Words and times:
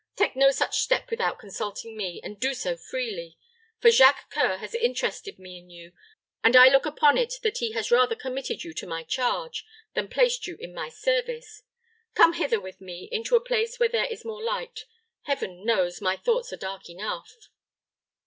Take 0.15 0.35
no 0.35 0.49
such 0.49 0.79
step 0.79 1.11
without 1.11 1.37
consulting 1.37 1.95
me, 1.95 2.19
and 2.23 2.39
do 2.39 2.55
so 2.55 2.75
freely; 2.75 3.37
for 3.79 3.91
Jacques 3.91 4.33
C[oe]ur 4.33 4.57
has 4.57 4.73
interested 4.73 5.37
me 5.37 5.59
in 5.59 5.69
you, 5.69 5.91
and 6.43 6.55
I 6.55 6.69
look 6.69 6.87
upon 6.87 7.19
it 7.19 7.35
that 7.43 7.59
he 7.59 7.73
has 7.73 7.91
rather 7.91 8.15
committed 8.15 8.63
you 8.63 8.73
to 8.73 8.87
my 8.87 9.03
charge, 9.03 9.63
than 9.93 10.07
placed 10.07 10.47
you 10.47 10.57
in 10.59 10.73
my 10.73 10.89
service. 10.89 11.61
Come 12.15 12.33
hither 12.33 12.59
with 12.59 12.81
me 12.81 13.09
into 13.11 13.35
a 13.35 13.45
place 13.45 13.79
where 13.79 13.89
there 13.89 14.05
is 14.07 14.25
more 14.25 14.41
light. 14.41 14.85
Heaven 15.25 15.63
knows, 15.63 16.01
my 16.01 16.17
thoughts 16.17 16.51
are 16.51 16.57
dark 16.57 16.89
enough." 16.89 17.35